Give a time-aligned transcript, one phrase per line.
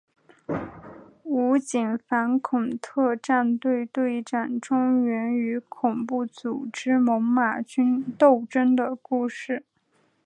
[1.25, 9.63] 武警反恐特战队队长钟原与恐怖组织猛玛军斗争的故事。